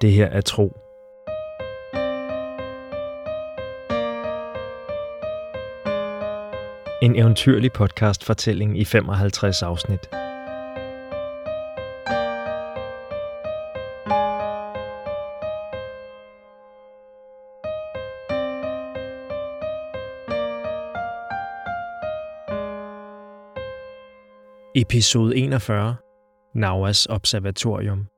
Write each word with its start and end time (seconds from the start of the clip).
Det 0.00 0.12
her 0.12 0.26
er 0.26 0.40
tro. 0.40 0.76
En 7.02 7.16
eventyrlig 7.16 7.72
podcast-fortælling 7.72 8.78
i 8.78 8.84
55 8.84 9.62
afsnit. 9.62 10.00
Episode 24.74 25.36
41. 25.36 25.96
Nauas 26.54 27.06
Observatorium. 27.06 28.17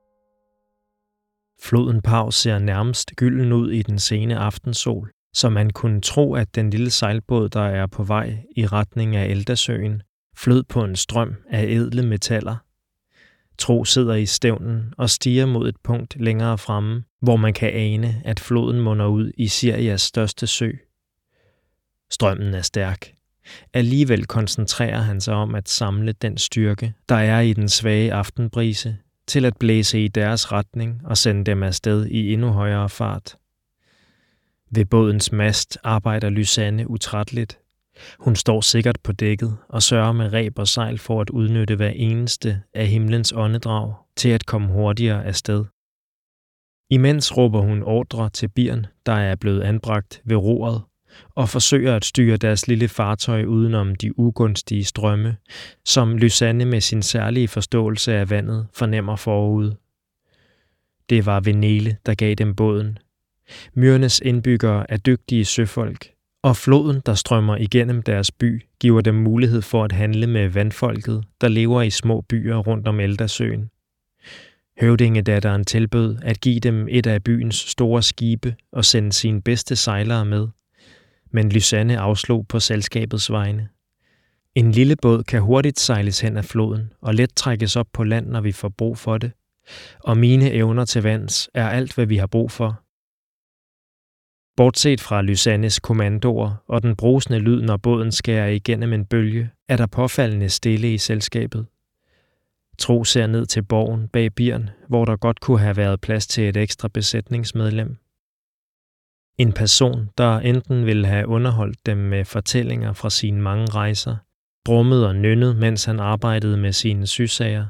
Floden 1.63 2.01
Pau 2.01 2.31
ser 2.31 2.59
nærmest 2.59 3.11
gylden 3.15 3.51
ud 3.53 3.71
i 3.71 3.81
den 3.81 3.99
sene 3.99 4.37
aftensol, 4.37 5.11
så 5.33 5.49
man 5.49 5.69
kunne 5.69 6.01
tro, 6.01 6.35
at 6.35 6.55
den 6.55 6.69
lille 6.69 6.89
sejlbåd, 6.89 7.49
der 7.49 7.61
er 7.61 7.87
på 7.87 8.03
vej 8.03 8.37
i 8.55 8.65
retning 8.65 9.15
af 9.15 9.25
Eldasøen, 9.25 10.01
flød 10.37 10.63
på 10.63 10.83
en 10.83 10.95
strøm 10.95 11.35
af 11.49 11.63
edle 11.63 12.05
metaller. 12.05 12.55
Tro 13.57 13.85
sidder 13.85 14.15
i 14.15 14.25
stævnen 14.25 14.93
og 14.97 15.09
stiger 15.09 15.45
mod 15.45 15.69
et 15.69 15.75
punkt 15.83 16.15
længere 16.19 16.57
fremme, 16.57 17.03
hvor 17.21 17.35
man 17.35 17.53
kan 17.53 17.73
ane, 17.73 18.21
at 18.25 18.39
floden 18.39 18.81
munder 18.81 19.05
ud 19.05 19.31
i 19.37 19.47
Sirias 19.47 20.01
største 20.01 20.47
sø. 20.47 20.71
Strømmen 22.09 22.53
er 22.53 22.61
stærk. 22.61 23.11
Alligevel 23.73 24.25
koncentrerer 24.25 25.01
han 25.01 25.21
sig 25.21 25.33
om 25.33 25.55
at 25.55 25.69
samle 25.69 26.11
den 26.11 26.37
styrke, 26.37 26.93
der 27.09 27.15
er 27.15 27.39
i 27.39 27.53
den 27.53 27.69
svage 27.69 28.13
aftenbrise, 28.13 28.97
til 29.27 29.45
at 29.45 29.57
blæse 29.57 30.03
i 30.03 30.07
deres 30.07 30.51
retning 30.51 31.01
og 31.03 31.17
sende 31.17 31.43
dem 31.43 31.63
afsted 31.63 32.05
i 32.05 32.33
endnu 32.33 32.47
højere 32.47 32.89
fart. 32.89 33.37
Ved 34.69 34.85
bådens 34.85 35.31
mast 35.31 35.77
arbejder 35.83 36.29
Lysanne 36.29 36.89
utrætteligt. 36.89 37.59
Hun 38.19 38.35
står 38.35 38.61
sikkert 38.61 38.97
på 39.03 39.11
dækket 39.11 39.57
og 39.69 39.83
sørger 39.83 40.11
med 40.11 40.33
reb 40.33 40.59
og 40.59 40.67
sejl 40.67 40.97
for 40.97 41.21
at 41.21 41.29
udnytte 41.29 41.75
hver 41.75 41.89
eneste 41.89 42.61
af 42.73 42.87
himlens 42.87 43.33
åndedrag 43.35 43.93
til 44.15 44.29
at 44.29 44.45
komme 44.45 44.67
hurtigere 44.67 45.25
afsted. 45.25 45.65
Imens 46.89 47.37
råber 47.37 47.61
hun 47.61 47.83
ordre 47.83 48.29
til 48.29 48.47
bieren, 48.47 48.85
der 49.05 49.13
er 49.13 49.35
blevet 49.35 49.61
anbragt 49.61 50.21
ved 50.25 50.35
roret, 50.37 50.81
og 51.35 51.49
forsøger 51.49 51.95
at 51.95 52.05
styre 52.05 52.37
deres 52.37 52.67
lille 52.67 52.87
fartøj 52.87 53.43
udenom 53.43 53.95
de 53.95 54.19
ugunstige 54.19 54.83
strømme, 54.83 55.35
som 55.85 56.17
Lysanne 56.17 56.65
med 56.65 56.81
sin 56.81 57.01
særlige 57.01 57.47
forståelse 57.47 58.13
af 58.13 58.29
vandet 58.29 58.67
fornemmer 58.73 59.15
forud. 59.15 59.71
Det 61.09 61.25
var 61.25 61.39
Venele, 61.39 61.97
der 62.05 62.13
gav 62.13 62.33
dem 62.33 62.55
båden. 62.55 62.97
Myrnes 63.73 64.19
indbyggere 64.19 64.91
er 64.91 64.97
dygtige 64.97 65.45
søfolk, 65.45 66.07
og 66.43 66.57
floden, 66.57 67.01
der 67.05 67.13
strømmer 67.13 67.57
igennem 67.57 68.01
deres 68.01 68.31
by, 68.31 68.61
giver 68.79 69.01
dem 69.01 69.15
mulighed 69.15 69.61
for 69.61 69.83
at 69.83 69.91
handle 69.91 70.27
med 70.27 70.49
vandfolket, 70.49 71.23
der 71.41 71.47
lever 71.47 71.81
i 71.81 71.89
små 71.89 72.21
byer 72.21 72.57
rundt 72.57 72.87
om 72.87 72.99
Eldasøen. 72.99 73.69
Høvdingedatteren 74.81 75.65
tilbød 75.65 76.17
at 76.21 76.41
give 76.41 76.59
dem 76.59 76.87
et 76.89 77.07
af 77.07 77.23
byens 77.23 77.55
store 77.55 78.03
skibe 78.03 78.55
og 78.71 78.85
sende 78.85 79.13
sine 79.13 79.41
bedste 79.41 79.75
sejlere 79.75 80.25
med– 80.25 80.47
men 81.31 81.49
Lysanne 81.49 81.99
afslog 81.99 82.47
på 82.47 82.59
selskabets 82.59 83.31
vegne. 83.31 83.69
En 84.55 84.71
lille 84.71 84.95
båd 85.01 85.23
kan 85.23 85.41
hurtigt 85.41 85.79
sejles 85.79 86.19
hen 86.19 86.37
ad 86.37 86.43
floden 86.43 86.93
og 87.01 87.15
let 87.15 87.35
trækkes 87.35 87.75
op 87.75 87.87
på 87.93 88.03
land, 88.03 88.27
når 88.27 88.41
vi 88.41 88.51
får 88.51 88.69
brug 88.69 88.97
for 88.97 89.17
det. 89.17 89.31
Og 89.99 90.17
mine 90.17 90.51
evner 90.51 90.85
til 90.85 91.03
vands 91.03 91.49
er 91.53 91.69
alt, 91.69 91.95
hvad 91.95 92.05
vi 92.05 92.17
har 92.17 92.27
brug 92.27 92.51
for. 92.51 92.81
Bortset 94.57 95.01
fra 95.01 95.21
Lysannes 95.21 95.79
kommandoer 95.79 96.63
og 96.67 96.83
den 96.83 96.95
brusende 96.95 97.39
lyd, 97.39 97.61
når 97.61 97.77
båden 97.77 98.11
skærer 98.11 98.47
igennem 98.47 98.93
en 98.93 99.05
bølge, 99.05 99.49
er 99.69 99.77
der 99.77 99.85
påfaldende 99.85 100.49
stille 100.49 100.93
i 100.93 100.97
selskabet. 100.97 101.65
Tro 102.77 103.03
ser 103.03 103.27
ned 103.27 103.45
til 103.45 103.63
borgen 103.63 104.07
bag 104.07 104.35
bieren, 104.35 104.69
hvor 104.87 105.05
der 105.05 105.15
godt 105.15 105.39
kunne 105.39 105.59
have 105.59 105.77
været 105.77 106.01
plads 106.01 106.27
til 106.27 106.49
et 106.49 106.57
ekstra 106.57 106.87
besætningsmedlem. 106.87 107.97
En 109.37 109.53
person, 109.53 110.09
der 110.17 110.37
enten 110.39 110.85
ville 110.85 111.07
have 111.07 111.27
underholdt 111.27 111.85
dem 111.85 111.97
med 111.97 112.25
fortællinger 112.25 112.93
fra 112.93 113.09
sine 113.09 113.41
mange 113.41 113.65
rejser, 113.71 114.15
brummet 114.65 115.07
og 115.07 115.15
nynnede, 115.15 115.53
mens 115.53 115.85
han 115.85 115.99
arbejdede 115.99 116.57
med 116.57 116.71
sine 116.71 117.07
sysager, 117.07 117.65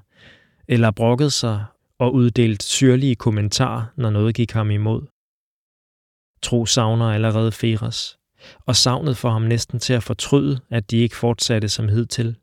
eller 0.68 0.92
brokket 0.92 1.34
sig 1.34 1.66
og 2.00 2.14
uddelt 2.14 2.64
syrlige 2.64 3.16
kommentarer, 3.16 3.86
når 3.96 4.10
noget 4.10 4.36
gik 4.36 4.52
ham 4.52 4.72
imod. 4.72 5.02
Tro 6.42 6.66
savner 6.66 7.06
allerede 7.06 7.52
Feras, 7.52 8.18
og 8.66 8.76
savnet 8.76 9.18
for 9.18 9.30
ham 9.30 9.42
næsten 9.42 9.80
til 9.80 9.94
at 9.94 10.04
fortryde, 10.04 10.60
at 10.70 10.92
de 10.92 10.98
ikke 10.98 11.16
fortsatte 11.16 11.70
som 11.70 11.88
hidtil, 11.90 12.36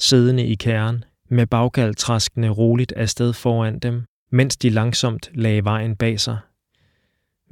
siddende 0.00 0.46
i 0.46 0.54
kæren, 0.54 1.04
med 1.30 1.46
baggaltraskende 1.46 2.48
roligt 2.48 2.92
afsted 2.92 3.32
foran 3.32 3.78
dem, 3.78 4.04
mens 4.30 4.56
de 4.56 4.70
langsomt 4.70 5.30
lagde 5.34 5.64
vejen 5.64 5.96
bag 5.96 6.20
sig 6.20 6.38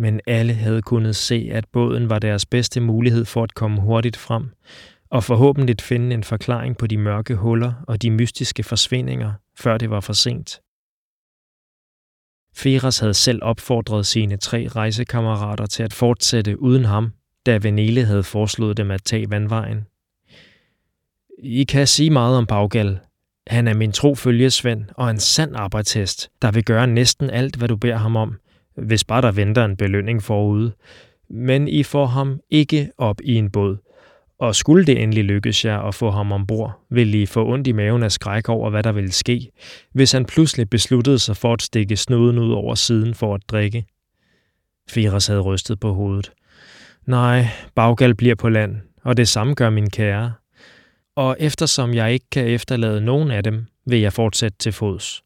men 0.01 0.21
alle 0.27 0.55
havde 0.55 0.83
kunnet 0.83 1.17
se, 1.17 1.49
at 1.53 1.65
båden 1.73 2.11
var 2.11 2.19
deres 2.19 2.47
bedste 2.47 2.81
mulighed 2.81 3.25
for 3.25 3.43
at 3.43 3.55
komme 3.55 3.81
hurtigt 3.81 4.17
frem, 4.17 4.51
og 5.11 5.25
forhåbentlig 5.25 5.77
finde 5.81 6.15
en 6.15 6.25
forklaring 6.25 6.77
på 6.77 6.87
de 6.87 6.99
mørke 6.99 7.35
huller 7.35 7.73
og 7.89 8.03
de 8.03 8.11
mystiske 8.11 8.63
forsvindinger, 8.63 9.33
før 9.59 9.79
det 9.79 9.91
var 9.91 10.01
for 10.01 10.13
sent. 10.13 10.61
Feras 12.57 12.99
havde 12.99 13.15
selv 13.15 13.39
opfordret 13.43 14.07
sine 14.07 14.37
tre 14.37 14.69
rejsekammerater 14.69 15.67
til 15.67 15.83
at 15.83 15.93
fortsætte 15.93 16.61
uden 16.61 16.85
ham, 16.85 17.13
da 17.47 17.57
Venele 17.57 18.05
havde 18.05 18.23
foreslået 18.23 18.77
dem 18.77 18.91
at 18.91 19.03
tage 19.05 19.31
vandvejen. 19.31 19.87
I 21.39 21.65
kan 21.65 21.87
sige 21.87 22.11
meget 22.11 22.37
om 22.37 22.47
Baggal. 22.47 22.99
Han 23.47 23.69
er 23.69 23.75
min 23.75 23.93
tro 23.93 24.15
følgesvend 24.15 24.85
og 24.97 25.11
en 25.11 25.19
sand 25.19 25.57
arbejdshest, 25.57 26.31
der 26.43 26.51
vil 26.51 26.65
gøre 26.65 26.87
næsten 26.87 27.31
alt, 27.31 27.57
hvad 27.57 27.69
du 27.69 27.77
beder 27.77 27.97
ham 27.97 28.17
om– 28.17 28.37
hvis 28.77 29.05
bare 29.05 29.23
der 29.23 29.33
venter 29.33 29.65
en 29.65 29.77
belønning 29.77 30.23
forude. 30.23 30.73
Men 31.31 31.69
I 31.69 31.83
får 31.83 32.07
ham 32.07 32.41
ikke 32.51 32.91
op 32.99 33.21
i 33.25 33.35
en 33.35 33.51
båd. 33.51 33.77
Og 34.39 34.55
skulle 34.55 34.87
det 34.87 35.03
endelig 35.03 35.25
lykkes 35.25 35.65
jer 35.65 35.79
at 35.79 35.95
få 35.95 36.11
ham 36.11 36.33
ombord, 36.33 36.87
ville 36.91 37.23
I 37.23 37.27
få 37.27 37.53
ondt 37.53 37.67
i 37.67 37.73
maven 37.73 38.03
af 38.03 38.13
skræk 38.13 38.49
over, 38.49 38.71
hvad 38.71 38.83
der 38.83 38.93
ville 38.93 39.13
ske, 39.13 39.51
hvis 39.93 40.13
han 40.13 40.25
pludselig 40.25 40.71
besluttede 40.71 41.19
sig 41.19 41.37
for 41.37 41.53
at 41.53 41.63
stikke 41.63 41.97
snuden 41.97 42.39
ud 42.39 42.53
over 42.53 42.75
siden 42.75 43.15
for 43.15 43.35
at 43.35 43.43
drikke. 43.49 43.85
Firas 44.91 45.27
havde 45.27 45.41
rystet 45.41 45.81
på 45.81 45.93
hovedet. 45.93 46.33
Nej, 47.07 47.47
Baggal 47.75 48.15
bliver 48.15 48.35
på 48.35 48.49
land, 48.49 48.77
og 49.03 49.17
det 49.17 49.29
samme 49.29 49.55
gør 49.55 49.71
min 49.71 49.91
kære. 49.91 50.33
Og 51.17 51.37
eftersom 51.41 51.95
jeg 51.95 52.13
ikke 52.13 52.27
kan 52.33 52.47
efterlade 52.47 53.01
nogen 53.01 53.31
af 53.31 53.43
dem, 53.43 53.67
vil 53.87 54.01
jeg 54.01 54.13
fortsætte 54.13 54.59
til 54.59 54.73
fods 54.73 55.23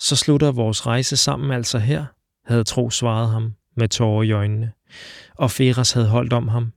så 0.00 0.16
slutter 0.16 0.52
vores 0.52 0.86
rejse 0.86 1.16
sammen 1.16 1.50
altså 1.50 1.78
her, 1.78 2.04
havde 2.44 2.64
Tro 2.64 2.90
svaret 2.90 3.30
ham 3.30 3.54
med 3.76 3.88
tårer 3.88 4.22
i 4.22 4.32
øjnene, 4.32 4.72
og 5.34 5.50
Feras 5.50 5.92
havde 5.92 6.08
holdt 6.08 6.32
om 6.32 6.48
ham. 6.48 6.72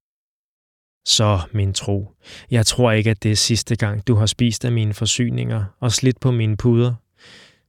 Så, 1.07 1.39
min 1.51 1.73
tro, 1.73 2.11
jeg 2.51 2.65
tror 2.65 2.91
ikke, 2.91 3.09
at 3.09 3.23
det 3.23 3.31
er 3.31 3.35
sidste 3.35 3.75
gang, 3.75 4.07
du 4.07 4.15
har 4.15 4.25
spist 4.25 4.65
af 4.65 4.71
mine 4.71 4.93
forsyninger 4.93 5.65
og 5.79 5.91
slidt 5.91 6.19
på 6.19 6.31
mine 6.31 6.57
puder. 6.57 6.93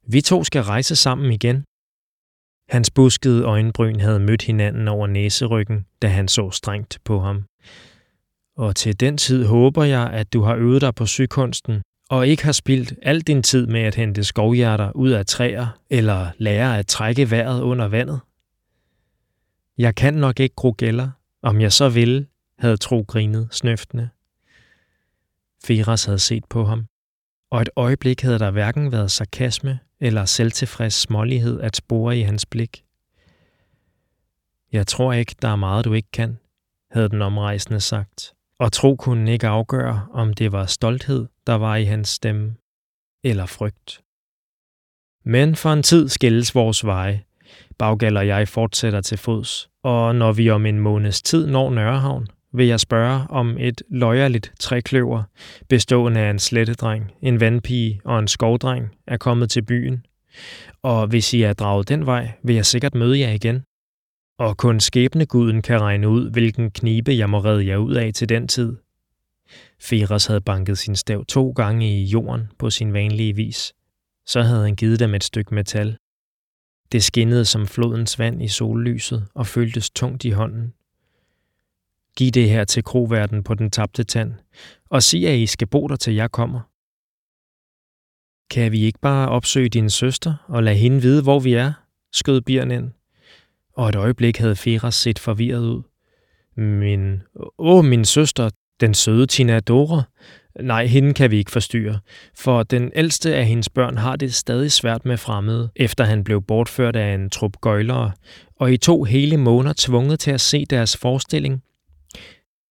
Vi 0.07 0.21
to 0.21 0.43
skal 0.43 0.63
rejse 0.63 0.95
sammen 0.95 1.31
igen. 1.31 1.63
Hans 2.69 2.91
buskede 2.91 3.43
øjenbryn 3.43 3.99
havde 3.99 4.19
mødt 4.19 4.41
hinanden 4.41 4.87
over 4.87 5.07
næseryggen, 5.07 5.85
da 6.01 6.07
han 6.07 6.27
så 6.27 6.51
strengt 6.51 6.99
på 7.05 7.19
ham. 7.19 7.45
Og 8.57 8.75
til 8.75 8.99
den 8.99 9.17
tid 9.17 9.45
håber 9.45 9.83
jeg, 9.83 10.09
at 10.09 10.33
du 10.33 10.41
har 10.41 10.55
øvet 10.55 10.81
dig 10.81 10.95
på 10.95 11.05
sykunsten 11.05 11.81
og 12.09 12.27
ikke 12.27 12.43
har 12.43 12.51
spildt 12.51 12.93
al 13.01 13.21
din 13.21 13.43
tid 13.43 13.67
med 13.67 13.81
at 13.81 13.95
hente 13.95 14.23
skovhjerter 14.23 14.91
ud 14.91 15.09
af 15.09 15.25
træer 15.25 15.79
eller 15.89 16.31
lære 16.37 16.79
at 16.79 16.87
trække 16.87 17.31
vejret 17.31 17.61
under 17.61 17.87
vandet? 17.87 18.19
Jeg 19.77 19.95
kan 19.95 20.13
nok 20.13 20.39
ikke 20.39 20.55
gro 20.55 20.75
gælder, 20.77 21.09
om 21.41 21.61
jeg 21.61 21.73
så 21.73 21.89
ville, 21.89 22.27
havde 22.59 22.77
Tro 22.77 23.05
grinet 23.07 23.47
snøftende. 23.51 24.09
Feras 25.65 26.05
havde 26.05 26.19
set 26.19 26.45
på 26.45 26.65
ham, 26.65 26.85
og 27.51 27.61
et 27.61 27.69
øjeblik 27.75 28.21
havde 28.21 28.39
der 28.39 28.51
hverken 28.51 28.91
været 28.91 29.11
sarkasme 29.11 29.79
eller 29.99 30.25
selvtilfreds 30.25 30.93
smålighed 30.93 31.61
at 31.61 31.75
spore 31.75 32.17
i 32.17 32.21
hans 32.21 32.45
blik. 32.45 32.83
Jeg 34.71 34.87
tror 34.87 35.13
ikke, 35.13 35.35
der 35.41 35.47
er 35.47 35.55
meget, 35.55 35.85
du 35.85 35.93
ikke 35.93 36.11
kan, 36.13 36.37
havde 36.91 37.09
den 37.09 37.21
omrejsende 37.21 37.79
sagt 37.79 38.35
og 38.59 38.71
tro 38.71 38.95
kunne 38.95 39.31
ikke 39.31 39.47
afgøre, 39.47 40.07
om 40.11 40.33
det 40.33 40.51
var 40.51 40.65
stolthed, 40.65 41.27
der 41.47 41.53
var 41.53 41.75
i 41.75 41.83
hans 41.83 42.09
stemme, 42.09 42.55
eller 43.23 43.45
frygt. 43.45 44.01
Men 45.25 45.55
for 45.55 45.73
en 45.73 45.83
tid 45.83 46.09
skilles 46.09 46.55
vores 46.55 46.85
veje. 46.85 47.23
Baggal 47.77 48.17
og 48.17 48.27
jeg 48.27 48.47
fortsætter 48.47 49.01
til 49.01 49.17
fods, 49.17 49.69
og 49.83 50.15
når 50.15 50.31
vi 50.31 50.49
om 50.49 50.65
en 50.65 50.79
måneds 50.79 51.21
tid 51.21 51.47
når 51.47 51.69
Nørrehavn, 51.69 52.27
vil 52.53 52.67
jeg 52.67 52.79
spørge 52.79 53.27
om 53.29 53.57
et 53.57 53.83
løjerligt 53.89 54.53
trækløver, 54.59 55.23
bestående 55.69 56.19
af 56.19 56.29
en 56.29 56.39
slettedreng, 56.39 57.11
en 57.21 57.39
vandpige 57.39 58.01
og 58.05 58.19
en 58.19 58.27
skovdreng, 58.27 58.89
er 59.07 59.17
kommet 59.17 59.49
til 59.49 59.61
byen. 59.61 60.05
Og 60.81 61.07
hvis 61.07 61.33
I 61.33 61.41
er 61.41 61.53
draget 61.53 61.89
den 61.89 62.05
vej, 62.05 62.31
vil 62.43 62.55
jeg 62.55 62.65
sikkert 62.65 62.95
møde 62.95 63.19
jer 63.19 63.31
igen. 63.31 63.63
Og 64.39 64.57
kun 64.57 64.79
skæbneguden 64.79 65.61
kan 65.61 65.81
regne 65.81 66.09
ud, 66.09 66.31
hvilken 66.31 66.71
knibe 66.71 67.17
jeg 67.17 67.29
må 67.29 67.39
redde 67.39 67.67
jer 67.67 67.77
ud 67.77 67.93
af 67.93 68.13
til 68.13 68.29
den 68.29 68.47
tid. 68.47 68.75
Feras 69.79 70.25
havde 70.25 70.41
banket 70.41 70.77
sin 70.77 70.95
stav 70.95 71.25
to 71.25 71.49
gange 71.49 72.01
i 72.01 72.03
jorden 72.03 72.51
på 72.59 72.69
sin 72.69 72.93
vanlige 72.93 73.35
vis. 73.35 73.73
Så 74.25 74.41
havde 74.41 74.63
han 74.63 74.75
givet 74.75 74.99
dem 74.99 75.15
et 75.15 75.23
stykke 75.23 75.55
metal. 75.55 75.97
Det 76.91 77.03
skinnede 77.03 77.45
som 77.45 77.67
flodens 77.67 78.19
vand 78.19 78.43
i 78.43 78.47
sollyset 78.47 79.27
og 79.33 79.47
føltes 79.47 79.89
tungt 79.89 80.25
i 80.25 80.29
hånden. 80.29 80.73
Giv 82.17 82.31
det 82.31 82.49
her 82.49 82.63
til 82.63 82.83
kroverden 82.83 83.43
på 83.43 83.53
den 83.53 83.71
tabte 83.71 84.03
tand, 84.03 84.33
og 84.89 85.03
sig, 85.03 85.27
at 85.27 85.37
I 85.37 85.45
skal 85.45 85.67
bo 85.67 85.87
der 85.87 85.95
til 85.95 86.15
jeg 86.15 86.31
kommer. 86.31 86.61
Kan 88.49 88.71
vi 88.71 88.81
ikke 88.81 88.99
bare 88.99 89.29
opsøge 89.29 89.69
din 89.69 89.89
søster 89.89 90.45
og 90.47 90.63
lade 90.63 90.75
hende 90.75 91.01
vide, 91.01 91.23
hvor 91.23 91.39
vi 91.39 91.53
er? 91.53 91.73
skød 92.13 92.41
Birn 92.41 92.71
ind. 92.71 92.91
Og 93.73 93.89
et 93.89 93.95
øjeblik 93.95 94.37
havde 94.37 94.55
Feras 94.55 94.95
set 94.95 95.19
forvirret 95.19 95.65
ud. 95.65 95.83
Min... 96.57 97.21
Åh, 97.57 97.85
min 97.85 98.05
søster, 98.05 98.49
den 98.81 98.93
søde 98.93 99.25
Tina 99.25 99.59
Dora. 99.59 100.03
Nej, 100.61 100.85
hende 100.85 101.13
kan 101.13 101.31
vi 101.31 101.37
ikke 101.37 101.51
forstyrre, 101.51 101.99
for 102.37 102.63
den 102.63 102.91
ældste 102.95 103.35
af 103.35 103.45
hendes 103.45 103.69
børn 103.69 103.97
har 103.97 104.15
det 104.15 104.33
stadig 104.33 104.71
svært 104.71 105.05
med 105.05 105.17
fremmede, 105.17 105.69
efter 105.75 106.03
han 106.03 106.23
blev 106.23 106.41
bortført 106.41 106.95
af 106.95 107.13
en 107.13 107.29
trup 107.29 107.61
gøjlere, 107.61 108.11
og 108.59 108.73
i 108.73 108.77
to 108.77 109.03
hele 109.03 109.37
måneder 109.37 109.73
tvunget 109.77 110.19
til 110.19 110.31
at 110.31 110.41
se 110.41 110.65
deres 110.65 110.97
forestilling. 110.97 111.61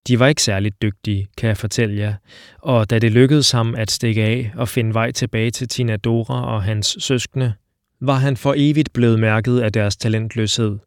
De 0.09 0.19
var 0.19 0.27
ikke 0.27 0.43
særligt 0.43 0.83
dygtige, 0.83 1.27
kan 1.37 1.49
jeg 1.49 1.57
fortælle 1.57 1.97
jer, 1.97 2.15
og 2.59 2.91
da 2.91 2.99
det 2.99 3.13
lykkedes 3.13 3.51
ham 3.51 3.75
at 3.75 3.91
stikke 3.91 4.23
af 4.23 4.53
og 4.57 4.69
finde 4.69 4.95
vej 4.95 5.13
tilbage 5.13 5.51
til 5.51 5.69
Tina 5.69 5.97
Dora 5.97 6.55
og 6.55 6.63
hans 6.63 6.97
søskende, 7.01 7.53
var 8.01 8.17
han 8.17 8.37
for 8.37 8.55
evigt 8.57 8.93
blevet 8.93 9.21
mærket 9.21 9.61
af 9.61 9.73
deres 9.73 9.97
talentløshed. 9.97 10.79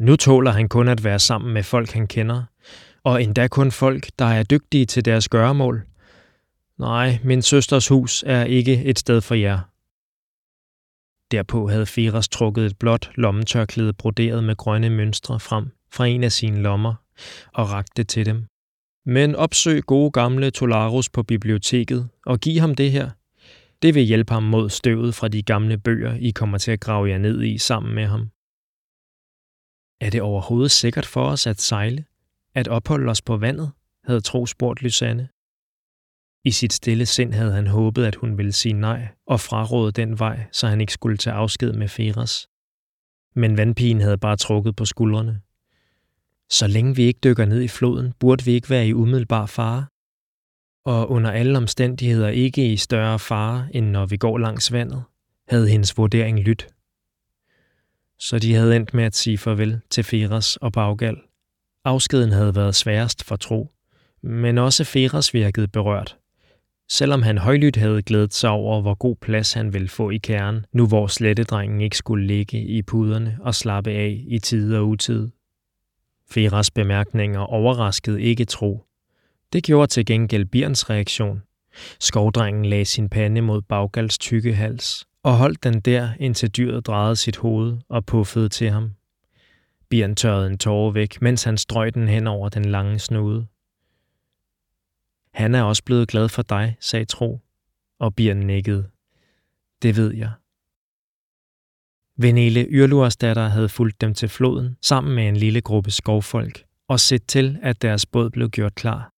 Nu 0.00 0.16
tåler 0.16 0.50
han 0.50 0.68
kun 0.68 0.88
at 0.88 1.04
være 1.04 1.18
sammen 1.18 1.54
med 1.54 1.62
folk, 1.62 1.92
han 1.92 2.06
kender, 2.06 2.42
og 3.06 3.22
endda 3.22 3.48
kun 3.48 3.70
folk, 3.70 4.08
der 4.18 4.24
er 4.24 4.42
dygtige 4.42 4.86
til 4.86 5.04
deres 5.04 5.28
gøremål. 5.28 5.86
Nej, 6.78 7.18
min 7.24 7.42
søsters 7.42 7.88
hus 7.88 8.24
er 8.26 8.44
ikke 8.44 8.84
et 8.84 8.98
sted 8.98 9.20
for 9.20 9.34
jer. 9.34 9.58
Derpå 11.30 11.68
havde 11.68 11.86
Firas 11.86 12.28
trukket 12.28 12.66
et 12.66 12.78
blåt 12.78 13.10
lommetørklæde 13.14 13.92
broderet 13.92 14.44
med 14.44 14.56
grønne 14.56 14.90
mønstre 14.90 15.40
frem 15.40 15.70
fra 15.92 16.06
en 16.06 16.24
af 16.24 16.32
sine 16.32 16.62
lommer 16.62 16.94
og 17.52 17.70
rakte 17.70 17.92
det 17.96 18.08
til 18.08 18.26
dem. 18.26 18.46
Men 19.04 19.34
opsøg 19.34 19.82
gode 19.82 20.10
gamle 20.10 20.50
Tolarus 20.50 21.08
på 21.08 21.22
biblioteket 21.22 22.08
og 22.26 22.38
giv 22.38 22.60
ham 22.60 22.74
det 22.74 22.92
her. 22.92 23.10
Det 23.82 23.94
vil 23.94 24.02
hjælpe 24.02 24.32
ham 24.32 24.42
mod 24.42 24.70
støvet 24.70 25.14
fra 25.14 25.28
de 25.28 25.42
gamle 25.42 25.78
bøger, 25.78 26.14
I 26.14 26.30
kommer 26.30 26.58
til 26.58 26.70
at 26.70 26.80
grave 26.80 27.08
jer 27.08 27.18
ned 27.18 27.42
i 27.42 27.58
sammen 27.58 27.94
med 27.94 28.06
ham. 28.06 28.30
Er 30.00 30.10
det 30.10 30.22
overhovedet 30.22 30.70
sikkert 30.70 31.06
for 31.06 31.24
os 31.24 31.46
at 31.46 31.60
sejle? 31.60 32.04
At 32.56 32.68
opholde 32.68 33.10
os 33.10 33.22
på 33.22 33.36
vandet? 33.36 33.72
havde 34.04 34.20
Tro 34.20 34.46
spurgt 34.46 34.82
Lysanne. 34.82 35.28
I 36.44 36.50
sit 36.50 36.72
stille 36.72 37.06
sind 37.06 37.32
havde 37.32 37.52
han 37.52 37.66
håbet, 37.66 38.04
at 38.04 38.14
hun 38.14 38.38
ville 38.38 38.52
sige 38.52 38.72
nej 38.72 39.08
og 39.26 39.40
fraråde 39.40 39.92
den 39.92 40.18
vej, 40.18 40.46
så 40.52 40.66
han 40.66 40.80
ikke 40.80 40.92
skulle 40.92 41.16
tage 41.16 41.34
afsked 41.34 41.72
med 41.72 41.88
Feras. 41.88 42.48
Men 43.34 43.56
vandpigen 43.56 44.00
havde 44.00 44.18
bare 44.18 44.36
trukket 44.36 44.76
på 44.76 44.84
skuldrene. 44.84 45.40
Så 46.50 46.66
længe 46.66 46.96
vi 46.96 47.02
ikke 47.02 47.20
dykker 47.24 47.44
ned 47.44 47.62
i 47.62 47.68
floden, 47.68 48.12
burde 48.20 48.44
vi 48.44 48.52
ikke 48.52 48.70
være 48.70 48.86
i 48.86 48.92
umiddelbar 48.94 49.46
fare. 49.46 49.86
Og 50.84 51.10
under 51.10 51.30
alle 51.30 51.58
omstændigheder 51.58 52.28
ikke 52.28 52.72
i 52.72 52.76
større 52.76 53.18
fare, 53.18 53.68
end 53.74 53.86
når 53.86 54.06
vi 54.06 54.16
går 54.16 54.38
langs 54.38 54.72
vandet, 54.72 55.04
havde 55.48 55.68
hendes 55.68 55.96
vurdering 55.96 56.40
lyttet. 56.40 56.68
Så 58.18 58.38
de 58.38 58.54
havde 58.54 58.76
endt 58.76 58.94
med 58.94 59.04
at 59.04 59.14
sige 59.14 59.38
farvel 59.38 59.80
til 59.90 60.04
Feras 60.04 60.56
og 60.56 60.72
Baggal. 60.72 61.16
Afskeden 61.86 62.32
havde 62.32 62.54
været 62.54 62.74
sværest 62.74 63.24
for 63.24 63.36
tro, 63.36 63.70
men 64.22 64.58
også 64.58 64.84
Feras 64.84 65.34
virkede 65.34 65.68
berørt. 65.68 66.16
Selvom 66.90 67.22
han 67.22 67.38
højlydt 67.38 67.76
havde 67.76 68.02
glædet 68.02 68.34
sig 68.34 68.50
over, 68.50 68.82
hvor 68.82 68.94
god 68.94 69.16
plads 69.16 69.52
han 69.52 69.72
ville 69.72 69.88
få 69.88 70.10
i 70.10 70.16
kernen, 70.16 70.66
nu 70.72 70.86
hvor 70.86 71.06
slettedrengen 71.06 71.80
ikke 71.80 71.96
skulle 71.96 72.26
ligge 72.26 72.62
i 72.62 72.82
puderne 72.82 73.38
og 73.40 73.54
slappe 73.54 73.90
af 73.90 74.24
i 74.28 74.38
tid 74.38 74.76
og 74.76 74.88
utid. 74.88 75.28
Feras 76.30 76.70
bemærkninger 76.70 77.40
overraskede 77.40 78.22
ikke 78.22 78.44
tro. 78.44 78.84
Det 79.52 79.64
gjorde 79.64 79.86
til 79.86 80.06
gengæld 80.06 80.44
Birns 80.44 80.90
reaktion. 80.90 81.42
Skovdrengen 82.00 82.64
lagde 82.64 82.84
sin 82.84 83.08
pande 83.08 83.40
mod 83.40 83.62
Baggals 83.62 84.18
tykke 84.18 84.54
hals 84.54 85.06
og 85.22 85.36
holdt 85.36 85.64
den 85.64 85.80
der, 85.80 86.10
indtil 86.20 86.50
dyret 86.50 86.86
drejede 86.86 87.16
sit 87.16 87.36
hoved 87.36 87.76
og 87.88 88.06
puffede 88.06 88.48
til 88.48 88.70
ham. 88.70 88.95
Bjørn 89.90 90.14
tørrede 90.14 90.46
en 90.46 90.58
tårer 90.58 90.90
væk, 90.90 91.22
mens 91.22 91.44
han 91.44 91.58
strøg 91.58 91.94
den 91.94 92.08
hen 92.08 92.26
over 92.26 92.48
den 92.48 92.64
lange 92.64 92.98
snude. 92.98 93.46
Han 95.34 95.54
er 95.54 95.62
også 95.62 95.84
blevet 95.84 96.08
glad 96.08 96.28
for 96.28 96.42
dig, 96.42 96.76
sagde 96.80 97.04
Tro, 97.04 97.40
og 97.98 98.14
Bjørn 98.14 98.36
nikkede. 98.36 98.90
Det 99.82 99.96
ved 99.96 100.14
jeg. 100.14 100.30
Venele 102.18 102.66
Yrluers 102.70 103.16
datter 103.16 103.48
havde 103.48 103.68
fulgt 103.68 104.00
dem 104.00 104.14
til 104.14 104.28
floden 104.28 104.76
sammen 104.82 105.14
med 105.14 105.28
en 105.28 105.36
lille 105.36 105.60
gruppe 105.60 105.90
skovfolk 105.90 106.64
og 106.88 107.00
set 107.00 107.26
til, 107.26 107.58
at 107.62 107.82
deres 107.82 108.06
båd 108.06 108.30
blev 108.30 108.50
gjort 108.50 108.74
klar. 108.74 109.12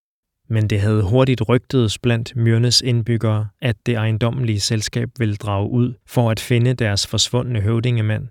Men 0.48 0.70
det 0.70 0.80
havde 0.80 1.02
hurtigt 1.02 1.48
rygtedes 1.48 1.98
blandt 1.98 2.36
Myrnes 2.36 2.80
indbyggere, 2.80 3.48
at 3.60 3.86
det 3.86 3.94
ejendommelige 3.94 4.60
selskab 4.60 5.08
ville 5.18 5.36
drage 5.36 5.70
ud 5.70 5.94
for 6.06 6.30
at 6.30 6.40
finde 6.40 6.74
deres 6.74 7.06
forsvundne 7.06 7.60
høvdingemand, 7.60 8.28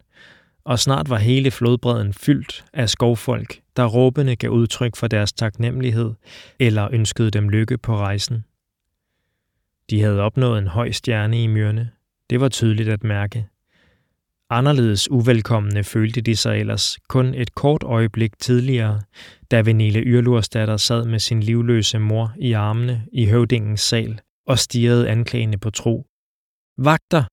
og 0.67 0.79
snart 0.79 1.09
var 1.09 1.17
hele 1.17 1.51
flodbredden 1.51 2.13
fyldt 2.13 2.65
af 2.73 2.89
skovfolk, 2.89 3.59
der 3.75 3.85
råbende 3.85 4.35
gav 4.35 4.49
udtryk 4.49 4.95
for 4.95 5.07
deres 5.07 5.33
taknemmelighed 5.33 6.13
eller 6.59 6.89
ønskede 6.91 7.31
dem 7.31 7.49
lykke 7.49 7.77
på 7.77 7.97
rejsen. 7.97 8.45
De 9.89 10.01
havde 10.01 10.21
opnået 10.21 10.59
en 10.59 10.67
høj 10.67 10.91
stjerne 10.91 11.43
i 11.43 11.47
Myrne. 11.47 11.91
Det 12.29 12.41
var 12.41 12.49
tydeligt 12.49 12.89
at 12.89 13.03
mærke– 13.03 13.47
Anderledes 14.49 15.11
uvelkomne 15.11 15.83
følte 15.83 16.21
de 16.21 16.35
sig 16.35 16.59
ellers 16.59 16.97
kun 17.09 17.33
et 17.33 17.55
kort 17.55 17.83
øjeblik 17.83 18.39
tidligere, 18.39 19.01
da 19.51 19.61
Venile 19.61 19.99
Yrlursdatter 19.99 20.77
sad 20.77 21.05
med 21.05 21.19
sin 21.19 21.43
livløse 21.43 21.99
mor 21.99 22.33
i 22.37 22.53
armene 22.53 23.05
i 23.11 23.25
høvdingens 23.25 23.81
sal 23.81 24.19
og 24.47 24.59
stirrede 24.59 25.09
anklagende 25.09 25.57
på 25.57 25.69
Tro. 25.69 26.05
Vagter, 26.77 27.23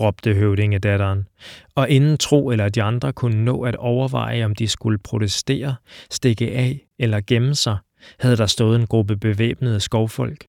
råbte 0.00 0.34
høvdingedatteren, 0.34 1.28
og 1.74 1.90
inden 1.90 2.18
Tro 2.18 2.50
eller 2.50 2.68
de 2.68 2.82
andre 2.82 3.12
kunne 3.12 3.44
nå 3.44 3.62
at 3.62 3.76
overveje, 3.76 4.44
om 4.44 4.54
de 4.54 4.68
skulle 4.68 4.98
protestere, 4.98 5.76
stikke 6.10 6.52
af 6.52 6.88
eller 6.98 7.20
gemme 7.26 7.54
sig, 7.54 7.78
havde 8.20 8.36
der 8.36 8.46
stået 8.46 8.80
en 8.80 8.86
gruppe 8.86 9.16
bevæbnede 9.16 9.80
skovfolk. 9.80 10.44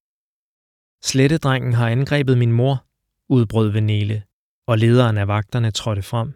Slettedrengen 1.04 1.72
har 1.72 1.88
angrebet 1.88 2.38
min 2.38 2.52
mor, 2.52 2.84
udbrød 3.28 3.68
Venele, 3.68 4.22
og 4.66 4.78
lederen 4.78 5.18
af 5.18 5.28
vagterne 5.28 5.70
trådte 5.70 6.02
frem. 6.02 6.32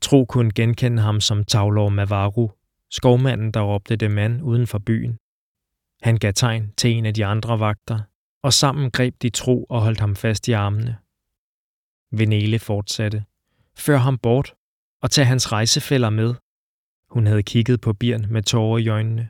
Tro 0.00 0.24
kunne 0.24 0.52
genkende 0.52 1.02
ham 1.02 1.20
som 1.20 1.44
Tavlor 1.44 1.88
Mavaru, 1.88 2.50
skovmanden, 2.90 3.50
der 3.50 3.60
råbte 3.60 3.96
det 3.96 4.10
mand 4.10 4.42
uden 4.42 4.66
for 4.66 4.78
byen. 4.78 5.18
Han 6.02 6.16
gav 6.16 6.32
tegn 6.32 6.72
til 6.76 6.90
en 6.90 7.06
af 7.06 7.14
de 7.14 7.24
andre 7.24 7.60
vagter, 7.60 8.00
og 8.42 8.52
sammen 8.52 8.90
greb 8.90 9.14
de 9.22 9.30
Tro 9.30 9.64
og 9.64 9.82
holdt 9.82 10.00
ham 10.00 10.16
fast 10.16 10.48
i 10.48 10.52
armene. 10.52 10.96
Venele 12.12 12.58
fortsatte. 12.58 13.24
Før 13.76 13.96
ham 13.96 14.18
bort, 14.18 14.54
og 15.02 15.10
tag 15.10 15.26
hans 15.26 15.52
rejsefælder 15.52 16.10
med. 16.10 16.34
Hun 17.10 17.26
havde 17.26 17.42
kigget 17.42 17.80
på 17.80 17.92
Birn 17.92 18.26
med 18.30 18.42
tårer 18.42 18.78
i 18.78 18.88
øjnene. 18.88 19.28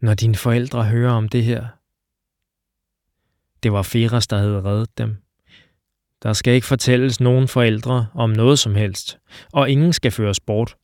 Når 0.00 0.14
dine 0.14 0.34
forældre 0.34 0.84
hører 0.84 1.12
om 1.12 1.28
det 1.28 1.44
her. 1.44 1.66
Det 3.62 3.72
var 3.72 3.82
Feras, 3.82 4.26
der 4.26 4.38
havde 4.38 4.62
reddet 4.62 4.98
dem. 4.98 5.16
Der 6.22 6.32
skal 6.32 6.54
ikke 6.54 6.66
fortælles 6.66 7.20
nogen 7.20 7.48
forældre 7.48 8.06
om 8.14 8.30
noget 8.30 8.58
som 8.58 8.74
helst, 8.74 9.18
og 9.52 9.70
ingen 9.70 9.92
skal 9.92 10.10
føres 10.10 10.40
bort. 10.40 10.76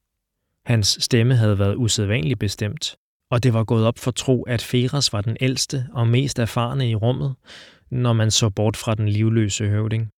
Hans 0.65 0.99
stemme 1.01 1.37
havde 1.37 1.59
været 1.59 1.77
usædvanligt 1.77 2.39
bestemt, 2.39 2.97
og 3.31 3.43
det 3.43 3.55
var 3.55 3.65
gået 3.65 3.87
op 3.87 3.99
for 3.99 4.11
tro, 4.11 4.43
at 4.43 4.63
Feras 4.63 5.13
var 5.13 5.21
den 5.21 5.37
ældste 5.41 5.87
og 5.93 6.09
mest 6.09 6.39
erfarne 6.39 6.91
i 6.91 6.95
rummet, 6.95 7.35
når 7.91 8.13
man 8.13 8.31
så 8.31 8.51
bort 8.51 8.77
fra 8.77 8.95
den 8.95 9.09
livløse 9.09 9.69
høvding. 9.69 10.14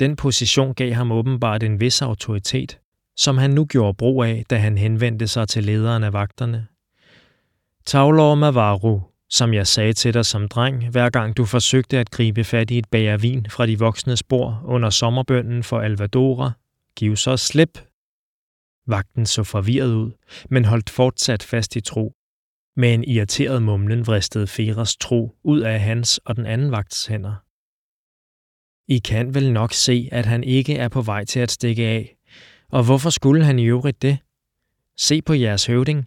Den 0.00 0.16
position 0.16 0.74
gav 0.74 0.92
ham 0.92 1.12
åbenbart 1.12 1.62
en 1.62 1.80
vis 1.80 2.02
autoritet, 2.02 2.78
som 3.16 3.38
han 3.38 3.50
nu 3.50 3.64
gjorde 3.64 3.94
brug 3.94 4.24
af, 4.24 4.44
da 4.50 4.56
han 4.56 4.78
henvendte 4.78 5.28
sig 5.28 5.48
til 5.48 5.64
lederen 5.64 6.04
af 6.04 6.12
vagterne. 6.12 6.66
Tavlor 7.86 8.34
Mavaru, 8.34 9.00
som 9.30 9.54
jeg 9.54 9.66
sagde 9.66 9.92
til 9.92 10.14
dig 10.14 10.26
som 10.26 10.48
dreng, 10.48 10.88
hver 10.88 11.10
gang 11.10 11.36
du 11.36 11.44
forsøgte 11.44 11.98
at 11.98 12.10
gribe 12.10 12.44
fat 12.44 12.70
i 12.70 12.78
et 12.78 12.88
bager 12.90 13.16
vin 13.16 13.46
fra 13.50 13.66
de 13.66 13.78
voksne 13.78 14.16
spor 14.16 14.62
under 14.64 14.90
sommerbønden 14.90 15.62
for 15.62 15.80
Alvadora, 15.80 16.52
giv 16.96 17.16
så 17.16 17.36
slip. 17.36 17.78
Vagten 18.86 19.26
så 19.26 19.42
forvirret 19.42 19.94
ud, 19.94 20.10
men 20.50 20.64
holdt 20.64 20.90
fortsat 20.90 21.42
fast 21.42 21.76
i 21.76 21.80
tro. 21.80 22.14
Med 22.76 22.94
en 22.94 23.04
irriteret 23.04 23.62
mumlen 23.62 24.06
vristede 24.06 24.46
Feras 24.46 24.96
tro 24.96 25.36
ud 25.44 25.60
af 25.60 25.80
hans 25.80 26.18
og 26.18 26.36
den 26.36 26.46
anden 26.46 26.70
vagts 26.70 27.06
hænder. 27.06 27.34
I 28.88 28.98
kan 28.98 29.34
vel 29.34 29.52
nok 29.52 29.72
se, 29.72 30.08
at 30.12 30.26
han 30.26 30.44
ikke 30.44 30.76
er 30.76 30.88
på 30.88 31.02
vej 31.02 31.24
til 31.24 31.40
at 31.40 31.50
stikke 31.50 31.86
af. 31.86 32.16
Og 32.70 32.84
hvorfor 32.84 33.10
skulle 33.10 33.44
han 33.44 33.58
i 33.58 33.64
øvrigt 33.64 34.02
det? 34.02 34.18
Se 34.96 35.22
på 35.22 35.34
jeres 35.34 35.66
høvding. 35.66 36.06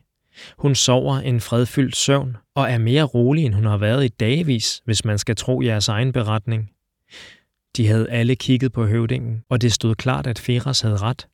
Hun 0.58 0.76
sover 0.76 1.18
en 1.18 1.42
fredfyldt 1.42 1.96
søvn 1.96 2.38
og 2.56 2.72
er 2.72 2.78
mere 2.78 3.04
rolig, 3.04 3.46
end 3.46 3.54
hun 3.54 3.66
har 3.66 3.78
været 3.78 4.06
i 4.06 4.08
dagevis, 4.08 4.82
hvis 4.86 5.06
man 5.06 5.18
skal 5.18 5.36
tro 5.36 5.62
jeres 5.62 5.88
egen 5.88 6.12
beretning. 6.12 6.72
De 7.78 7.88
havde 7.88 8.10
alle 8.10 8.36
kigget 8.36 8.74
på 8.74 8.86
høvdingen, 8.86 9.44
og 9.50 9.62
det 9.62 9.74
stod 9.74 9.96
klart, 9.96 10.28
at 10.28 10.40
Feras 10.40 10.82
havde 10.82 10.98
ret. 10.98 11.28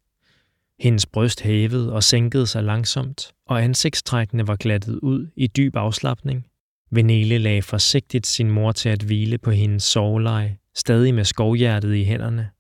Hendes 0.79 1.05
bryst 1.05 1.41
hævede 1.41 1.93
og 1.93 2.03
sænkede 2.03 2.47
sig 2.47 2.63
langsomt, 2.63 3.31
og 3.47 3.63
ansigtstrækkene 3.63 4.47
var 4.47 4.55
glattet 4.55 4.99
ud 4.99 5.27
i 5.35 5.47
dyb 5.47 5.75
afslappning. 5.75 6.45
Venele 6.91 7.37
lagde 7.37 7.61
forsigtigt 7.61 8.27
sin 8.27 8.51
mor 8.51 8.71
til 8.71 8.89
at 8.89 9.03
hvile 9.03 9.37
på 9.37 9.51
hendes 9.51 9.83
soveleje, 9.83 10.57
stadig 10.75 11.13
med 11.13 11.25
skovhjertet 11.25 11.95
i 11.95 12.03
hænderne, 12.03 12.51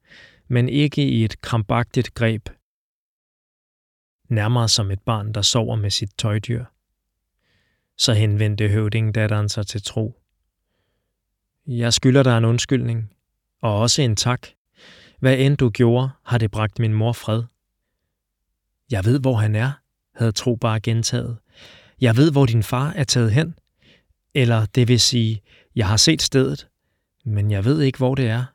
men 0.47 0.69
ikke 0.69 1.07
i 1.07 1.25
et 1.25 1.41
krampagtigt 1.41 2.13
greb. 2.13 2.49
Nærmere 4.29 4.69
som 4.69 4.91
et 4.91 5.01
barn, 5.01 5.33
der 5.33 5.41
sover 5.41 5.75
med 5.75 5.89
sit 5.89 6.09
tøjdyr. 6.17 6.65
Så 7.97 8.13
henvendte 8.13 8.67
høvdingdatteren 8.67 9.49
sig 9.49 9.67
til 9.67 9.83
tro. 9.83 10.21
Jeg 11.67 11.93
skylder 11.93 12.23
dig 12.23 12.37
en 12.37 12.45
undskyldning, 12.45 13.13
og 13.61 13.79
også 13.79 14.01
en 14.01 14.15
tak. 14.15 14.47
Hvad 15.19 15.37
end 15.37 15.57
du 15.57 15.69
gjorde, 15.69 16.09
har 16.23 16.37
det 16.37 16.51
bragt 16.51 16.79
min 16.79 16.93
mor 16.93 17.13
fred. 17.13 17.43
Jeg 18.91 19.05
ved, 19.05 19.19
hvor 19.19 19.35
han 19.35 19.55
er, 19.55 19.71
havde 20.15 20.31
Tro 20.31 20.55
bare 20.55 20.79
gentaget. 20.79 21.37
Jeg 22.01 22.17
ved, 22.17 22.31
hvor 22.31 22.45
din 22.45 22.63
far 22.63 22.93
er 22.95 23.03
taget 23.03 23.31
hen. 23.31 23.55
Eller 24.33 24.65
det 24.65 24.87
vil 24.87 24.99
sige, 24.99 25.41
jeg 25.75 25.87
har 25.87 25.97
set 25.97 26.21
stedet, 26.21 26.67
men 27.25 27.51
jeg 27.51 27.65
ved 27.65 27.81
ikke, 27.81 27.97
hvor 27.97 28.15
det 28.15 28.27
er. 28.27 28.45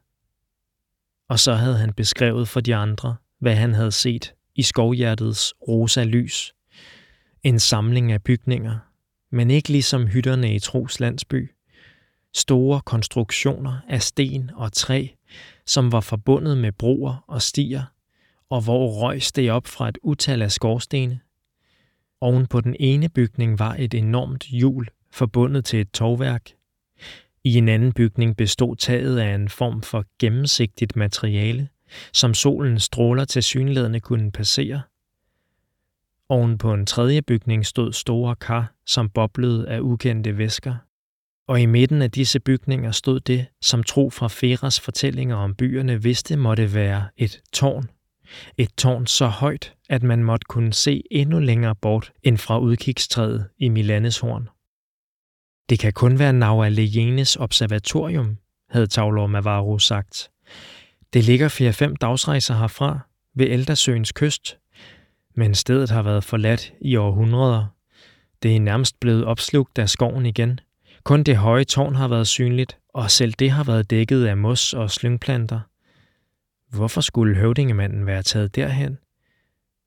Og 1.28 1.38
så 1.38 1.54
havde 1.54 1.78
han 1.78 1.92
beskrevet 1.92 2.48
for 2.48 2.60
de 2.60 2.74
andre, 2.74 3.16
hvad 3.40 3.54
han 3.54 3.74
havde 3.74 3.92
set 3.92 4.34
i 4.54 4.62
skovhjertets 4.62 5.54
rosa 5.68 6.04
lys. 6.04 6.54
En 7.42 7.58
samling 7.58 8.12
af 8.12 8.22
bygninger, 8.22 8.78
men 9.30 9.50
ikke 9.50 9.68
ligesom 9.68 10.06
hytterne 10.06 10.54
i 10.54 10.58
Tros 10.58 11.00
landsby. 11.00 11.50
Store 12.34 12.80
konstruktioner 12.80 13.78
af 13.88 14.02
sten 14.02 14.50
og 14.54 14.72
træ, 14.72 15.06
som 15.66 15.92
var 15.92 16.00
forbundet 16.00 16.58
med 16.58 16.72
broer 16.72 17.24
og 17.28 17.42
stier, 17.42 17.82
og 18.50 18.60
hvor 18.60 19.00
røg 19.00 19.22
steg 19.22 19.50
op 19.50 19.66
fra 19.66 19.88
et 19.88 19.98
utal 20.02 20.42
af 20.42 20.52
skorstene. 20.52 21.20
Oven 22.20 22.46
på 22.46 22.60
den 22.60 22.76
ene 22.80 23.08
bygning 23.08 23.58
var 23.58 23.76
et 23.78 23.94
enormt 23.94 24.44
hjul 24.44 24.88
forbundet 25.12 25.64
til 25.64 25.80
et 25.80 25.90
tovværk. 25.90 26.50
I 27.46 27.54
en 27.54 27.68
anden 27.68 27.92
bygning 27.92 28.36
bestod 28.36 28.76
taget 28.76 29.18
af 29.18 29.34
en 29.34 29.48
form 29.48 29.82
for 29.82 30.04
gennemsigtigt 30.18 30.96
materiale, 30.96 31.68
som 32.12 32.34
solens 32.34 32.82
stråler 32.82 33.24
til 33.24 33.42
synlædende 33.42 34.00
kunne 34.00 34.32
passere. 34.32 34.82
Oven 36.28 36.58
på 36.58 36.74
en 36.74 36.86
tredje 36.86 37.22
bygning 37.22 37.66
stod 37.66 37.92
store 37.92 38.36
kar, 38.36 38.74
som 38.86 39.10
boblede 39.10 39.68
af 39.68 39.80
ukendte 39.80 40.38
væsker. 40.38 40.74
Og 41.48 41.60
i 41.60 41.66
midten 41.66 42.02
af 42.02 42.10
disse 42.10 42.40
bygninger 42.40 42.90
stod 42.90 43.20
det, 43.20 43.46
som 43.62 43.82
tro 43.82 44.10
fra 44.10 44.28
Feras 44.28 44.80
fortællinger 44.80 45.36
om 45.36 45.54
byerne 45.54 46.02
vidste 46.02 46.36
måtte 46.36 46.74
være 46.74 47.08
et 47.16 47.40
tårn. 47.52 47.90
Et 48.56 48.70
tårn 48.78 49.06
så 49.06 49.26
højt, 49.26 49.74
at 49.88 50.02
man 50.02 50.24
måtte 50.24 50.44
kunne 50.44 50.72
se 50.72 51.02
endnu 51.10 51.38
længere 51.38 51.74
bort 51.74 52.12
end 52.22 52.38
fra 52.38 52.58
udkigstræet 52.58 53.48
i 53.58 53.68
Milaneshorn. 53.68 54.48
Det 55.68 55.78
kan 55.78 55.92
kun 55.92 56.18
være 56.18 56.32
Naua 56.32 56.68
Lejenes 56.68 57.36
observatorium, 57.36 58.36
havde 58.70 58.86
Tavlor 58.86 59.26
Mavaro 59.26 59.78
sagt. 59.78 60.30
Det 61.12 61.24
ligger 61.24 61.88
4-5 61.90 61.94
dagsrejser 62.00 62.54
herfra 62.54 62.98
ved 63.34 63.46
Eldersøens 63.46 64.12
kyst, 64.12 64.58
men 65.34 65.54
stedet 65.54 65.90
har 65.90 66.02
været 66.02 66.24
forladt 66.24 66.72
i 66.80 66.96
århundreder. 66.96 67.66
Det 68.42 68.56
er 68.56 68.60
nærmest 68.60 69.00
blevet 69.00 69.24
opslugt 69.24 69.78
af 69.78 69.88
skoven 69.88 70.26
igen. 70.26 70.60
Kun 71.04 71.22
det 71.22 71.36
høje 71.36 71.64
tårn 71.64 71.94
har 71.94 72.08
været 72.08 72.26
synligt, 72.26 72.78
og 72.94 73.10
selv 73.10 73.32
det 73.32 73.50
har 73.50 73.64
været 73.64 73.90
dækket 73.90 74.26
af 74.26 74.36
mos 74.36 74.72
og 74.72 74.90
slyngplanter. 74.90 75.60
Hvorfor 76.76 77.00
skulle 77.00 77.36
høvdingemanden 77.36 78.06
være 78.06 78.22
taget 78.22 78.56
derhen? 78.56 78.98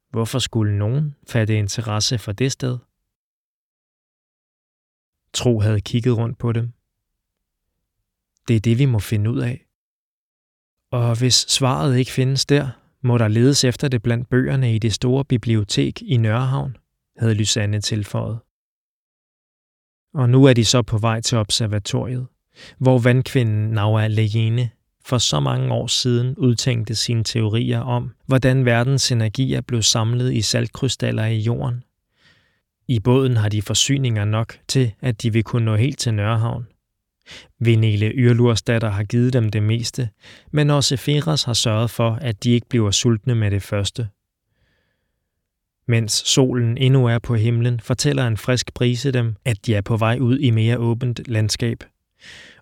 Hvorfor 0.10 0.40
skulle 0.40 0.78
nogen 0.78 1.16
fatte 1.28 1.58
interesse 1.58 2.18
for 2.18 2.32
det 2.32 2.52
sted? 2.52 2.78
Tro 5.34 5.60
havde 5.60 5.82
kigget 5.82 6.18
rundt 6.18 6.38
på 6.38 6.52
dem. 6.52 6.72
Det 8.48 8.56
er 8.56 8.60
det, 8.60 8.80
vi 8.80 8.86
må 8.86 9.00
finde 9.00 9.32
ud 9.32 9.40
af. 9.40 9.66
Og 10.92 11.20
hvis 11.20 11.34
svaret 11.34 11.98
ikke 11.98 12.12
findes 12.12 12.46
der, 12.46 12.70
må 13.04 13.18
der 13.18 13.28
ledes 13.28 13.64
efter 13.64 13.88
det 13.88 14.02
blandt 14.02 14.30
bøgerne 14.30 14.76
i 14.76 14.80
det 14.80 14.94
store 14.94 15.26
bibliotek 15.26 16.02
i 16.02 16.18
Nørrehavn, 16.18 16.78
havde 17.18 17.34
Lysanne 17.34 17.82
tilføjet. 17.82 18.40
Og 20.14 20.30
nu 20.30 20.46
er 20.46 20.54
de 20.54 20.66
så 20.66 20.82
på 20.82 20.98
vej 20.98 21.22
til 21.22 21.38
observatoriet, 21.38 22.28
hvor 22.78 23.00
vandkvinden 23.00 23.70
Naua 23.70 24.08
Lejene 24.08 24.70
for 25.06 25.18
så 25.18 25.40
mange 25.40 25.74
år 25.74 25.88
siden 25.88 26.36
udtænkte 26.36 26.96
sine 26.96 27.24
teorier 27.24 27.80
om, 27.80 28.12
hvordan 28.26 28.66
verdens 28.66 29.12
energier 29.12 29.62
blev 29.62 29.82
samlet 29.82 30.34
i 30.34 30.42
saltkrystaller 30.42 31.26
i 31.26 31.38
jorden. 31.38 31.84
I 32.92 33.00
båden 33.00 33.38
har 33.38 33.50
de 33.50 33.62
forsyninger 33.62 34.26
nok 34.26 34.60
til, 34.68 34.92
at 35.02 35.22
de 35.22 35.34
vil 35.34 35.44
kunne 35.44 35.66
nå 35.66 35.76
helt 35.76 36.00
til 36.00 36.14
Nørrehavn. 36.14 36.68
Venele 37.60 38.12
Yrlursdatter 38.12 38.90
har 38.90 39.04
givet 39.04 39.34
dem 39.34 39.50
det 39.50 39.64
meste, 39.64 40.10
men 40.52 40.70
også 40.70 40.98
Feras 40.98 41.44
har 41.44 41.54
sørget 41.54 41.90
for, 41.90 42.12
at 42.22 42.44
de 42.44 42.52
ikke 42.52 42.70
bliver 42.70 42.92
sultne 42.92 43.36
med 43.36 43.52
det 43.52 43.64
første. 43.64 44.10
Mens 45.88 46.12
solen 46.12 46.78
endnu 46.78 47.06
er 47.06 47.20
på 47.20 47.36
himlen, 47.36 47.80
fortæller 47.80 48.28
en 48.28 48.38
frisk 48.38 48.74
brise 48.74 49.12
dem, 49.12 49.36
at 49.46 49.66
de 49.66 49.76
er 49.76 49.82
på 49.82 49.98
vej 49.98 50.18
ud 50.22 50.38
i 50.38 50.50
mere 50.50 50.78
åbent 50.78 51.22
landskab. 51.26 51.84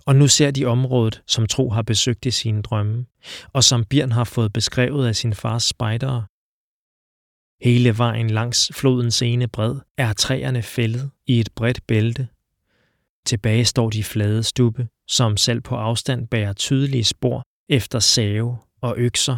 Og 0.06 0.16
nu 0.16 0.28
ser 0.28 0.52
de 0.52 0.66
området, 0.66 1.22
som 1.28 1.46
Tro 1.46 1.70
har 1.70 1.82
besøgt 1.82 2.26
i 2.26 2.32
sine 2.32 2.62
drømme, 2.62 3.06
og 3.54 3.64
som 3.64 3.86
Bjørn 3.86 4.12
har 4.12 4.24
fået 4.24 4.54
beskrevet 4.54 5.08
af 5.08 5.16
sin 5.16 5.34
fars 5.34 5.64
spejdere. 5.64 6.26
Hele 7.62 7.98
vejen 7.98 8.30
langs 8.30 8.72
flodens 8.74 9.22
ene 9.22 9.48
bred 9.48 9.76
er 9.98 10.14
træerne 10.14 10.64
fældet 10.64 11.12
i 11.28 11.40
et 11.40 11.50
bredt 11.56 11.88
bælte. 11.88 12.28
Tilbage 13.26 13.66
står 13.66 13.90
de 13.90 14.04
flade 14.04 14.44
stubbe, 14.44 14.88
som 15.08 15.38
selv 15.38 15.62
på 15.62 15.76
afstand 15.76 16.28
bærer 16.28 16.54
tydelige 16.54 17.04
spor 17.04 17.44
efter 17.70 18.00
save 18.00 18.58
og 18.82 18.94
økser. 18.98 19.38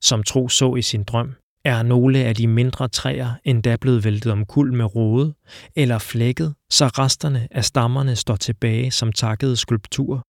Som 0.00 0.22
Tro 0.22 0.48
så 0.48 0.74
i 0.74 0.82
sin 0.82 1.04
drøm, 1.04 1.34
er 1.64 1.82
nogle 1.82 2.18
af 2.18 2.34
de 2.34 2.46
mindre 2.46 2.88
træer 2.88 3.34
endda 3.44 3.76
blevet 3.76 4.04
væltet 4.04 4.32
om 4.32 4.46
kul 4.46 4.72
med 4.72 4.94
rode 4.94 5.34
eller 5.76 5.98
flækket, 5.98 6.54
så 6.70 6.86
resterne 6.86 7.48
af 7.50 7.64
stammerne 7.64 8.16
står 8.16 8.36
tilbage 8.36 8.90
som 8.90 9.12
takkede 9.12 9.56
skulpturer. 9.56 10.20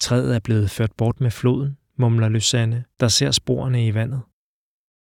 Træet 0.00 0.34
er 0.34 0.40
blevet 0.40 0.70
ført 0.70 0.92
bort 0.96 1.20
med 1.20 1.30
floden, 1.30 1.78
mumler 1.98 2.28
Lysanne, 2.28 2.84
der 3.00 3.08
ser 3.08 3.30
sporene 3.30 3.86
i 3.86 3.94
vandet. 3.94 4.22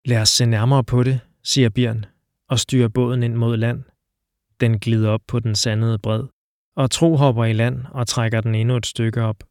Lad 0.07 0.21
os 0.21 0.29
se 0.29 0.47
nærmere 0.47 0.85
på 0.85 1.03
det, 1.03 1.21
siger 1.45 1.69
Bjørn, 1.69 2.05
og 2.49 2.59
styrer 2.59 2.89
båden 2.89 3.23
ind 3.23 3.35
mod 3.35 3.57
land. 3.57 3.85
Den 4.61 4.79
glider 4.79 5.11
op 5.11 5.21
på 5.29 5.41
den 5.41 5.55
sandede 5.55 5.99
bred, 5.99 6.25
og 6.77 6.91
Tro 6.91 7.17
hopper 7.17 7.45
i 7.45 7.53
land 7.53 7.85
og 7.91 8.07
trækker 8.07 8.41
den 8.41 8.55
endnu 8.55 8.77
et 8.77 8.87
stykke 8.87 9.23
op. 9.23 9.45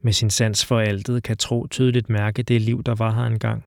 Med 0.00 0.12
sin 0.12 0.30
sans 0.30 0.64
for 0.64 0.78
altet 0.80 1.22
kan 1.22 1.36
Tro 1.36 1.66
tydeligt 1.66 2.08
mærke 2.10 2.42
det 2.42 2.62
liv, 2.62 2.82
der 2.82 2.94
var 2.94 3.12
her 3.14 3.24
engang. 3.24 3.64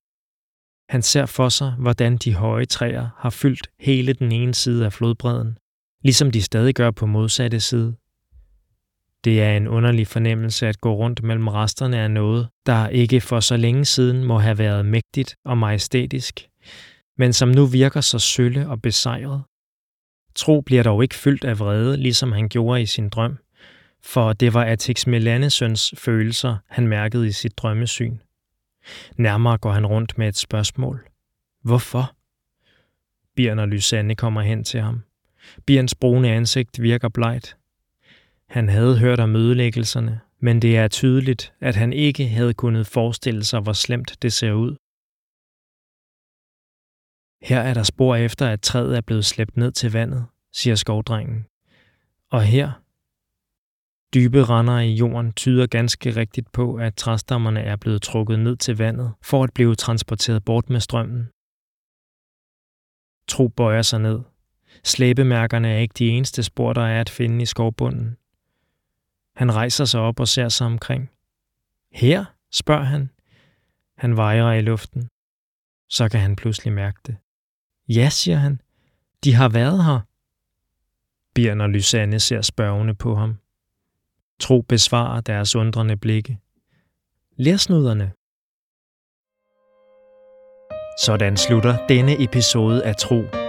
Han 0.90 1.02
ser 1.02 1.26
for 1.26 1.50
sig, 1.50 1.72
hvordan 1.80 2.18
de 2.18 2.34
høje 2.34 2.66
træer 2.66 3.10
har 3.18 3.30
fyldt 3.30 3.68
hele 3.80 4.14
den 4.14 4.32
ene 4.32 4.54
side 4.54 4.86
af 4.86 4.94
flodbredden, 4.94 5.58
ligesom 6.04 6.32
de 6.32 6.42
stadig 6.42 6.76
gør 6.76 6.92
på 6.92 7.06
modsatte 7.06 7.60
side. 7.60 7.96
Det 9.24 9.42
er 9.42 9.58
en 9.58 9.68
underlig 9.68 10.08
fornemmelse 10.08 10.68
at 10.68 10.82
gå 10.82 10.94
rundt 10.94 11.24
mellem 11.24 11.48
resterne 11.48 12.00
af 12.00 12.12
noget, 12.12 12.48
der 12.66 12.88
ikke 12.88 13.22
for 13.22 13.40
så 13.40 13.58
længe 13.58 13.86
siden 13.86 14.24
må 14.24 14.38
have 14.38 14.58
været 14.58 14.86
mægtigt 14.86 15.36
og 15.46 15.58
majestætisk, 15.58 16.48
men 17.18 17.34
som 17.34 17.50
nu 17.50 17.66
virker 17.66 18.02
så 18.02 18.20
sølle 18.20 18.70
og 18.70 18.82
besejret. 18.82 19.44
Tro 20.36 20.62
bliver 20.62 20.84
dog 20.84 21.04
ikke 21.04 21.16
fyldt 21.16 21.44
af 21.44 21.60
vrede, 21.60 21.98
ligesom 21.98 22.32
han 22.32 22.50
gjorde 22.50 22.82
i 22.82 22.86
sin 22.86 23.10
drøm, 23.10 23.38
for 24.04 24.34
det 24.34 24.54
var 24.54 24.66
Atix 24.66 25.08
Melanesøns 25.08 25.94
følelser, 25.98 26.58
han 26.68 26.88
mærkede 26.88 27.28
i 27.28 27.32
sit 27.32 27.58
drømmesyn. 27.58 28.18
Nærmere 29.18 29.58
går 29.58 29.72
han 29.72 29.86
rundt 29.86 30.18
med 30.18 30.28
et 30.28 30.38
spørgsmål. 30.38 31.08
Hvorfor? 31.64 32.16
Bjørn 33.36 33.60
og 33.60 33.68
Lysanne 33.68 34.16
kommer 34.16 34.42
hen 34.42 34.64
til 34.64 34.82
ham. 34.82 35.04
Birns 35.66 35.96
brune 35.96 36.32
ansigt 36.32 36.82
virker 36.82 37.10
blegt. 37.10 37.59
Han 38.50 38.70
havde 38.70 39.00
hørt 39.00 39.20
om 39.20 39.36
ødelæggelserne, 39.36 40.22
men 40.39 40.62
det 40.62 40.77
er 40.77 40.88
tydeligt, 40.88 41.53
at 41.60 41.75
han 41.75 41.94
ikke 41.94 42.27
havde 42.27 42.53
kunnet 42.53 42.88
forestille 42.88 43.44
sig, 43.44 43.60
hvor 43.60 43.74
slemt 43.74 44.18
det 44.22 44.34
ser 44.34 44.51
ud. 44.51 44.75
Her 47.50 47.60
er 47.60 47.74
der 47.74 47.84
spor 47.84 48.15
efter, 48.15 48.48
at 48.48 48.62
træet 48.62 48.98
er 48.98 49.01
blevet 49.01 49.25
slæbt 49.25 49.58
ned 49.58 49.72
til 49.72 49.91
vandet, 49.91 50.25
siger 50.53 50.75
skovdrengen. 50.75 51.46
Og 52.32 52.44
her? 52.44 52.72
Dybe 54.13 54.44
render 54.44 54.79
i 54.79 54.94
jorden 54.94 55.34
tyder 55.34 55.68
ganske 55.68 56.15
rigtigt 56.15 56.51
på, 56.51 56.75
at 56.75 56.96
træstammerne 56.96 57.62
er 57.62 57.75
blevet 57.75 58.01
trukket 58.01 58.39
ned 58.39 58.56
til 58.58 58.77
vandet 58.77 59.13
for 59.22 59.44
at 59.44 59.53
blive 59.53 59.75
transporteret 59.75 60.46
bort 60.46 60.70
med 60.70 60.79
strømmen. 60.79 61.29
Tro 63.27 63.48
bøjer 63.48 63.82
sig 63.82 64.00
ned. 64.00 64.20
Slæbemærkerne 64.84 65.70
er 65.74 65.77
ikke 65.77 65.94
de 65.94 66.10
eneste 66.10 66.44
spor, 66.44 66.74
der 66.74 66.82
er 66.82 67.01
at 67.01 67.10
finde 67.10 67.41
i 67.41 67.46
skovbunden. 67.46 68.19
Han 69.39 69.55
rejser 69.55 69.86
sig 69.86 70.01
op 70.01 70.19
og 70.19 70.27
ser 70.27 70.50
sig 70.50 70.67
omkring. 70.67 71.12
Her? 71.91 72.25
spørger 72.51 72.84
han. 72.84 73.10
Han 73.98 74.17
vejer 74.17 74.51
i 74.51 74.62
luften. 74.62 75.10
Så 75.89 76.10
kan 76.12 76.19
han 76.19 76.36
pludselig 76.36 76.74
mærke 76.74 77.00
det. 77.08 77.17
Ja, 77.88 78.10
siger 78.10 78.38
han. 78.38 78.62
De 79.24 79.34
har 79.34 79.50
været 79.50 79.86
her. 79.86 80.00
Birn 81.36 81.62
og 81.62 81.69
Lysanne 81.69 82.19
ser 82.19 82.41
spørgende 82.41 82.96
på 82.96 83.15
ham. 83.15 83.38
Tro 84.39 84.62
besvarer 84.62 85.22
deres 85.22 85.55
undrende 85.55 85.98
blikke. 85.98 86.39
Lærsnuderne. 87.38 88.12
Sådan 91.05 91.38
slutter 91.38 91.88
denne 91.88 92.24
episode 92.24 92.86
af 92.86 92.96
Tro. 92.96 93.49